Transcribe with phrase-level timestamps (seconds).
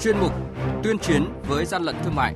[0.00, 0.32] chuyên mục
[0.82, 2.34] Tuyên chiến với gian lận thương mại.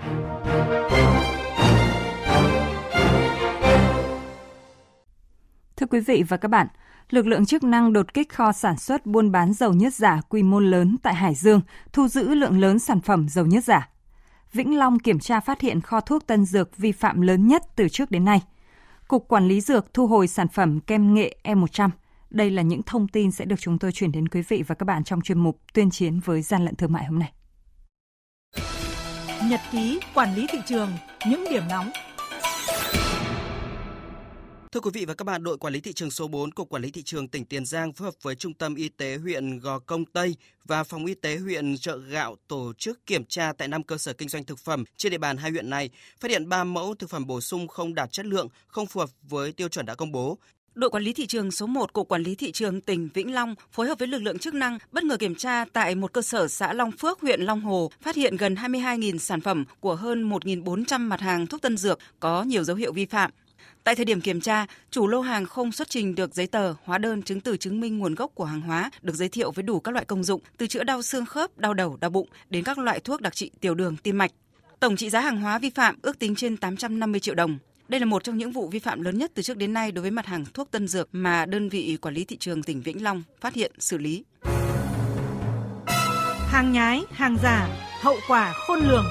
[5.77, 6.67] Thưa quý vị và các bạn,
[7.11, 10.43] lực lượng chức năng đột kích kho sản xuất buôn bán dầu nhất giả quy
[10.43, 11.61] mô lớn tại Hải Dương,
[11.93, 13.89] thu giữ lượng lớn sản phẩm dầu nhất giả.
[14.53, 17.89] Vĩnh Long kiểm tra phát hiện kho thuốc tân dược vi phạm lớn nhất từ
[17.89, 18.43] trước đến nay.
[19.09, 21.91] Cục Quản lý Dược thu hồi sản phẩm kem nghệ E100.
[22.31, 24.85] Đây là những thông tin sẽ được chúng tôi chuyển đến quý vị và các
[24.85, 27.33] bạn trong chuyên mục Tuyên chiến với gian lận thương mại hôm nay.
[29.53, 30.93] Nhật ký quản lý thị trường,
[31.29, 31.91] những điểm nóng
[34.73, 36.83] Thưa quý vị và các bạn, đội quản lý thị trường số 4 Cục Quản
[36.83, 39.79] lý thị trường tỉnh Tiền Giang phối hợp với Trung tâm Y tế huyện Gò
[39.79, 43.83] Công Tây và Phòng Y tế huyện Chợ Gạo tổ chức kiểm tra tại 5
[43.83, 46.65] cơ sở kinh doanh thực phẩm trên địa bàn hai huyện này, phát hiện 3
[46.65, 49.87] mẫu thực phẩm bổ sung không đạt chất lượng, không phù hợp với tiêu chuẩn
[49.87, 50.39] đã công bố.
[50.75, 53.55] Đội quản lý thị trường số 1 Cục Quản lý thị trường tỉnh Vĩnh Long
[53.73, 56.49] phối hợp với lực lượng chức năng bất ngờ kiểm tra tại một cơ sở
[56.49, 61.01] xã Long Phước, huyện Long Hồ, phát hiện gần 22.000 sản phẩm của hơn 1.400
[61.01, 63.31] mặt hàng thuốc tân dược có nhiều dấu hiệu vi phạm.
[63.85, 66.99] Tại thời điểm kiểm tra, chủ lô hàng không xuất trình được giấy tờ, hóa
[66.99, 69.81] đơn chứng từ chứng minh nguồn gốc của hàng hóa được giới thiệu với đủ
[69.81, 72.79] các loại công dụng từ chữa đau xương khớp, đau đầu, đau bụng đến các
[72.79, 74.31] loại thuốc đặc trị tiểu đường, tim mạch.
[74.81, 77.59] Tổng trị giá hàng hóa vi phạm ước tính trên 850 triệu đồng.
[77.93, 80.03] Đây là một trong những vụ vi phạm lớn nhất từ trước đến nay đối
[80.03, 83.03] với mặt hàng thuốc tân dược mà đơn vị quản lý thị trường tỉnh Vĩnh
[83.03, 84.25] Long phát hiện xử lý.
[86.49, 87.69] Hàng nhái, hàng giả,
[88.01, 89.05] hậu quả khôn lường.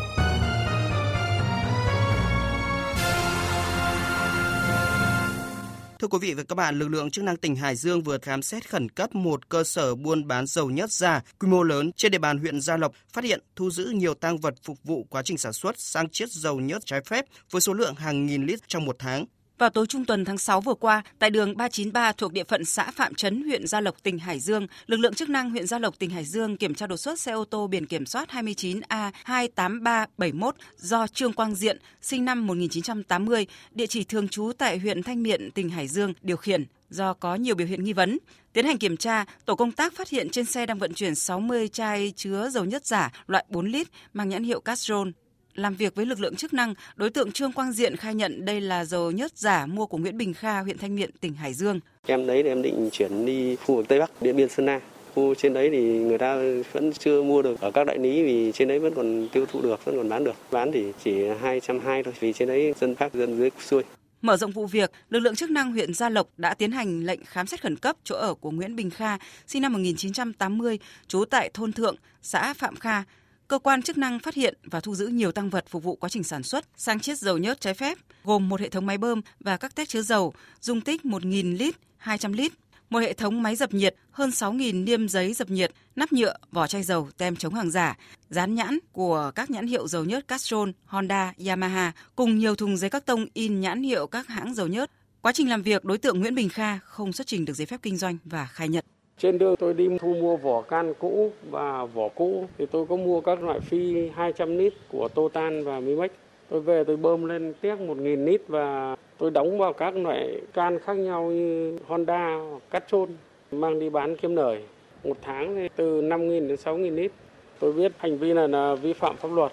[6.02, 8.42] Thưa quý vị và các bạn, lực lượng chức năng tỉnh Hải Dương vừa khám
[8.42, 12.12] xét khẩn cấp một cơ sở buôn bán dầu nhất giả quy mô lớn trên
[12.12, 15.22] địa bàn huyện Gia Lộc, phát hiện thu giữ nhiều tang vật phục vụ quá
[15.26, 18.60] trình sản xuất sang chiết dầu nhất trái phép với số lượng hàng nghìn lít
[18.68, 19.26] trong một tháng.
[19.62, 22.92] Vào tối trung tuần tháng 6 vừa qua, tại đường 393 thuộc địa phận xã
[22.92, 26.00] Phạm Trấn, huyện Gia Lộc, tỉnh Hải Dương, lực lượng chức năng huyện Gia Lộc,
[26.00, 31.08] tỉnh Hải Dương kiểm tra đột xuất xe ô tô biển kiểm soát 29A28371 do
[31.08, 35.70] Trương Quang Diện, sinh năm 1980, địa chỉ thường trú tại huyện Thanh Miện, tỉnh
[35.70, 38.18] Hải Dương điều khiển do có nhiều biểu hiện nghi vấn.
[38.54, 41.68] Tiến hành kiểm tra, tổ công tác phát hiện trên xe đang vận chuyển 60
[41.68, 45.10] chai chứa dầu nhất giả loại 4 lít mang nhãn hiệu Castrol
[45.56, 48.62] làm việc với lực lượng chức năng, đối tượng Trương Quang Diện khai nhận đây
[48.62, 51.80] là dầu nhất giả mua của Nguyễn Bình Kha, huyện Thanh Miện, tỉnh Hải Dương.
[52.06, 54.80] Em đấy thì em định chuyển đi khu vực Tây Bắc, Điện Biên Sơn La.
[55.16, 56.36] Khu trên đấy thì người ta
[56.72, 59.62] vẫn chưa mua được ở các đại lý vì trên đấy vẫn còn tiêu thụ
[59.62, 60.36] được, vẫn còn bán được.
[60.52, 63.84] Bán thì chỉ 220 thôi vì trên đấy dân khác dân dưới xuôi.
[64.22, 67.26] Mở rộng vụ việc, lực lượng chức năng huyện Gia Lộc đã tiến hành lệnh
[67.26, 71.50] khám xét khẩn cấp chỗ ở của Nguyễn Bình Kha, sinh năm 1980, trú tại
[71.54, 73.04] thôn Thượng, xã Phạm Kha,
[73.52, 76.10] cơ quan chức năng phát hiện và thu giữ nhiều tăng vật phục vụ quá
[76.10, 79.22] trình sản xuất, sang chiết dầu nhớt trái phép, gồm một hệ thống máy bơm
[79.40, 82.52] và các tét chứa dầu, dung tích 1.000 lít, 200 lít,
[82.90, 86.68] một hệ thống máy dập nhiệt, hơn 6.000 niêm giấy dập nhiệt, nắp nhựa, vỏ
[86.68, 87.98] chai dầu, tem chống hàng giả,
[88.30, 92.90] dán nhãn của các nhãn hiệu dầu nhớt Castrol, Honda, Yamaha, cùng nhiều thùng giấy
[92.90, 94.92] các tông in nhãn hiệu các hãng dầu nhớt.
[95.22, 97.80] Quá trình làm việc, đối tượng Nguyễn Bình Kha không xuất trình được giấy phép
[97.82, 98.86] kinh doanh và khai nhận.
[99.18, 102.96] Trên đường tôi đi thu mua vỏ can cũ và vỏ cũ thì tôi có
[102.96, 106.12] mua các loại phi 200 lít của Total và Mimex.
[106.50, 110.80] Tôi về tôi bơm lên tiếc 1.000 lít và tôi đóng vào các loại can
[110.80, 112.40] khác nhau như Honda
[112.72, 113.10] hoặc Trôn
[113.52, 114.64] mang đi bán kiếm lời.
[115.04, 117.12] Một tháng thì từ 5.000 đến 6.000 lít.
[117.60, 119.52] Tôi biết hành vi này là vi phạm pháp luật.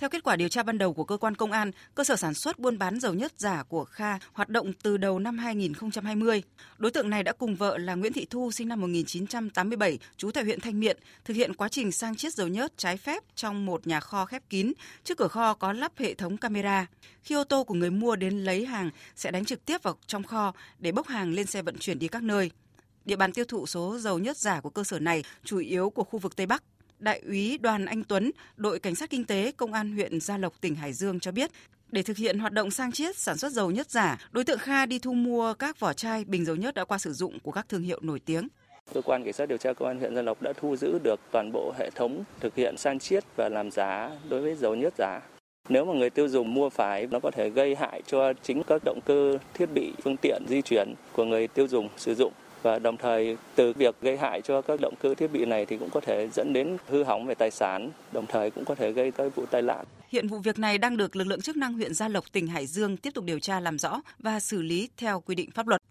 [0.00, 2.34] Theo kết quả điều tra ban đầu của cơ quan công an, cơ sở sản
[2.34, 6.42] xuất buôn bán dầu nhất giả của Kha hoạt động từ đầu năm 2020.
[6.78, 10.44] Đối tượng này đã cùng vợ là Nguyễn Thị Thu sinh năm 1987, trú tại
[10.44, 13.86] huyện Thanh Miện, thực hiện quá trình sang chiết dầu nhớt trái phép trong một
[13.86, 14.72] nhà kho khép kín.
[15.04, 16.86] Trước cửa kho có lắp hệ thống camera.
[17.22, 20.22] Khi ô tô của người mua đến lấy hàng sẽ đánh trực tiếp vào trong
[20.22, 22.50] kho để bốc hàng lên xe vận chuyển đi các nơi.
[23.04, 26.04] Địa bàn tiêu thụ số dầu nhất giả của cơ sở này chủ yếu của
[26.04, 26.62] khu vực Tây Bắc.
[27.00, 30.60] Đại úy Đoàn Anh Tuấn, đội cảnh sát kinh tế công an huyện Gia Lộc
[30.60, 31.50] tỉnh Hải Dương cho biết,
[31.92, 34.86] để thực hiện hoạt động sang chiết sản xuất dầu nhất giả, đối tượng Kha
[34.86, 37.68] đi thu mua các vỏ chai bình dầu nhất đã qua sử dụng của các
[37.68, 38.48] thương hiệu nổi tiếng.
[38.94, 41.20] Cơ quan cảnh sát điều tra công an huyện Gia Lộc đã thu giữ được
[41.30, 44.94] toàn bộ hệ thống thực hiện sang chiết và làm giá đối với dầu nhất
[44.98, 45.20] giả.
[45.68, 48.82] Nếu mà người tiêu dùng mua phải, nó có thể gây hại cho chính các
[48.84, 52.78] động cơ, thiết bị, phương tiện di chuyển của người tiêu dùng sử dụng và
[52.78, 55.90] đồng thời từ việc gây hại cho các động cơ thiết bị này thì cũng
[55.90, 59.10] có thể dẫn đến hư hỏng về tài sản, đồng thời cũng có thể gây
[59.10, 59.84] các vụ tai nạn.
[60.08, 62.66] Hiện vụ việc này đang được lực lượng chức năng huyện Gia Lộc, tỉnh Hải
[62.66, 65.82] Dương tiếp tục điều tra làm rõ và xử lý theo quy định pháp luật.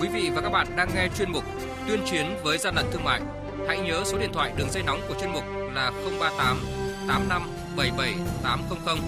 [0.00, 1.44] Quý vị và các bạn đang nghe chuyên mục
[1.88, 3.20] Tuyên chiến với gian lận thương mại.
[3.68, 5.42] Hãy nhớ số điện thoại đường dây nóng của chuyên mục
[5.74, 6.58] là 038
[7.08, 7.42] 85
[7.76, 8.98] 77 800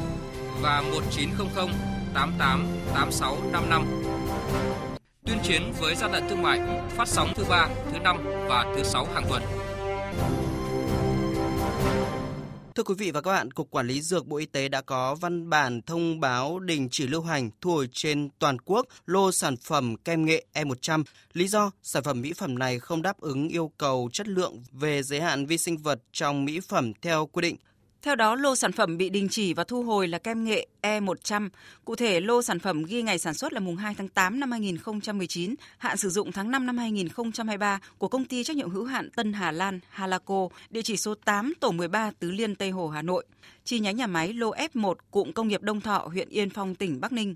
[0.63, 1.69] và 1900
[2.15, 4.94] 88 86 55
[5.27, 6.61] tuyên chiến với gian lận thương mại
[6.91, 9.43] phát sóng thứ ba, thứ năm và thứ sáu hàng tuần.
[12.75, 15.15] Thưa quý vị và các bạn, Cục Quản lý Dược Bộ Y tế đã có
[15.15, 19.57] văn bản thông báo đình chỉ lưu hành thu hồi trên toàn quốc lô sản
[19.57, 21.05] phẩm kem nghệ E100.
[21.33, 25.03] Lý do, sản phẩm mỹ phẩm này không đáp ứng yêu cầu chất lượng về
[25.03, 27.57] giới hạn vi sinh vật trong mỹ phẩm theo quy định.
[28.05, 31.49] Theo đó, lô sản phẩm bị đình chỉ và thu hồi là kem nghệ E100.
[31.85, 34.51] Cụ thể, lô sản phẩm ghi ngày sản xuất là mùng 2 tháng 8 năm
[34.51, 39.11] 2019, hạn sử dụng tháng 5 năm 2023 của công ty trách nhiệm hữu hạn
[39.11, 43.03] Tân Hà Lan Halaco, địa chỉ số 8 tổ 13 Tứ Liên Tây Hồ, Hà
[43.03, 43.25] Nội.
[43.65, 47.01] Chi nhánh nhà máy lô F1 cụm công nghiệp Đông Thọ, huyện Yên Phong, tỉnh
[47.01, 47.35] Bắc Ninh.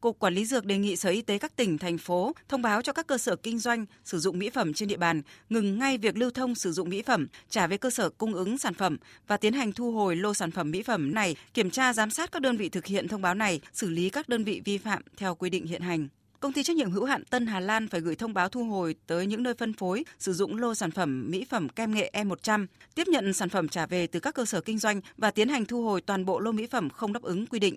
[0.00, 2.82] Cục Quản lý Dược đề nghị Sở Y tế các tỉnh, thành phố thông báo
[2.82, 5.98] cho các cơ sở kinh doanh sử dụng mỹ phẩm trên địa bàn ngừng ngay
[5.98, 8.96] việc lưu thông sử dụng mỹ phẩm, trả về cơ sở cung ứng sản phẩm
[9.26, 12.32] và tiến hành thu hồi lô sản phẩm mỹ phẩm này, kiểm tra giám sát
[12.32, 15.02] các đơn vị thực hiện thông báo này, xử lý các đơn vị vi phạm
[15.16, 16.08] theo quy định hiện hành.
[16.40, 18.94] Công ty trách nhiệm hữu hạn Tân Hà Lan phải gửi thông báo thu hồi
[19.06, 22.66] tới những nơi phân phối sử dụng lô sản phẩm mỹ phẩm kem nghệ E100,
[22.94, 25.64] tiếp nhận sản phẩm trả về từ các cơ sở kinh doanh và tiến hành
[25.64, 27.76] thu hồi toàn bộ lô mỹ phẩm không đáp ứng quy định.